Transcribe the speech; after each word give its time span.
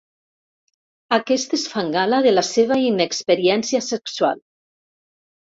Aquestes 1.17 1.65
fan 1.73 1.91
gala 1.97 2.21
de 2.29 2.33
la 2.33 2.45
seva 2.49 2.79
inexperiència 2.87 3.83
sexual. 3.91 4.43